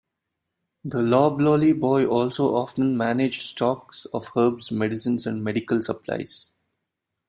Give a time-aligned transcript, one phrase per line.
[0.83, 6.51] The loblolly boy also often managed stocks of herbs, medicines and medical supplies.